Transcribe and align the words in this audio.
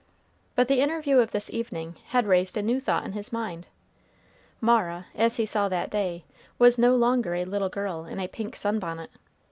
But 0.55 0.67
the 0.67 0.81
interview 0.81 1.19
of 1.19 1.29
this 1.29 1.51
evening 1.51 1.95
had 2.07 2.25
raised 2.25 2.57
a 2.57 2.63
new 2.63 2.79
thought 2.79 3.05
in 3.05 3.11
his 3.11 3.31
mind. 3.31 3.67
Mara, 4.59 5.05
as 5.13 5.35
he 5.35 5.45
saw 5.45 5.69
that 5.69 5.91
day, 5.91 6.25
was 6.57 6.79
no 6.79 6.95
longer 6.95 7.35
a 7.35 7.45
little 7.45 7.69
girl 7.69 8.05
in 8.05 8.19
a 8.19 8.27
pink 8.27 8.55
sun 8.55 8.79
bonnet. 8.79 9.11